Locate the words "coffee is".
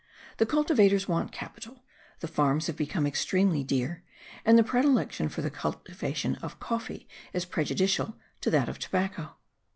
6.59-7.45